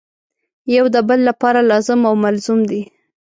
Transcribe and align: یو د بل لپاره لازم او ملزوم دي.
یو 0.75 0.85
د 0.95 0.97
بل 1.09 1.19
لپاره 1.29 1.59
لازم 1.71 1.99
او 2.09 2.13
ملزوم 2.23 2.59
دي. 2.69 2.81